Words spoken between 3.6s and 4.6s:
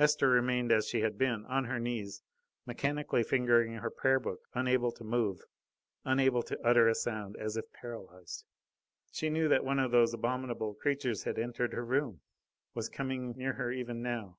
her prayer book,